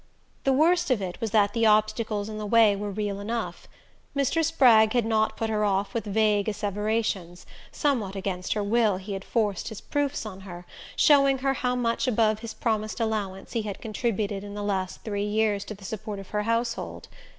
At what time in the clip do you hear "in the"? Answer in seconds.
2.27-2.45, 14.43-14.63